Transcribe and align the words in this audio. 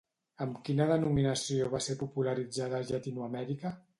Amb 0.45 0.55
quina 0.69 0.87
denominació 0.91 1.69
va 1.75 1.83
ser 1.87 1.97
popularitzada 2.01 2.79
a 2.79 2.87
Llatinoamèrica? 2.93 3.75